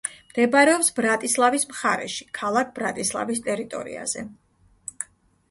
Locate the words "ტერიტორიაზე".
3.51-4.27